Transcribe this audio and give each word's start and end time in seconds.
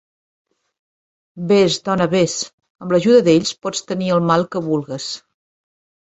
Vés, 1.49 1.75
dona, 1.89 2.07
vés; 2.13 2.33
amb 2.85 2.95
l'ajuda 2.95 3.19
d'ells 3.27 3.51
pots 3.65 3.83
tenir 3.91 4.09
el 4.15 4.23
mal 4.31 4.47
que 4.57 4.63
vulgues. 4.69 5.11